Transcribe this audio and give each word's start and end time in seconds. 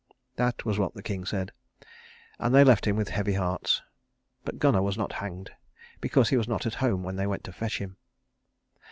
That 0.35 0.65
was 0.65 0.79
what 0.79 0.95
the 0.95 1.03
king 1.03 1.25
said, 1.25 1.51
and 2.39 2.55
they 2.55 2.63
left 2.63 2.87
him 2.87 2.95
with 2.95 3.09
heavy 3.09 3.33
hearts. 3.33 3.83
But 4.43 4.57
Gunnar 4.57 4.81
was 4.81 4.97
not 4.97 5.13
hanged 5.21 5.51
because 5.99 6.29
he 6.29 6.37
was 6.37 6.47
not 6.47 6.65
at 6.65 6.73
home 6.81 7.03
when 7.03 7.17
they 7.17 7.27
went 7.27 7.43
to 7.43 7.53
fetch 7.53 7.77
him. 7.77 7.97